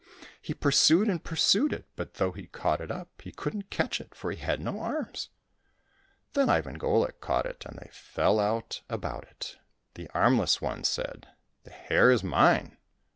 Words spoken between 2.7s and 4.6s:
it up, he couldn't catch it, for he had